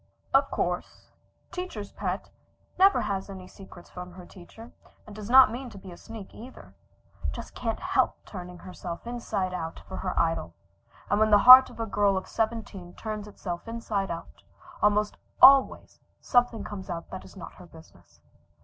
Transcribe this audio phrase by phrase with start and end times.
[0.33, 1.11] Of course
[1.51, 2.31] "teacher's pet"
[2.79, 4.71] never has any secrets from the teacher,
[5.05, 6.73] and does not mean to be a sneak either.
[7.31, 10.55] Just can't help turning herself inside out for her idol,
[11.11, 14.41] and when the heart of a girl of seventeen turns itself inside out,
[14.81, 18.21] almost always something comes out that is not her business.